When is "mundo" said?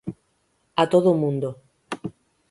1.23-1.49